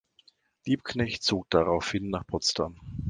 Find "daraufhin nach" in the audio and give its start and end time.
1.51-2.25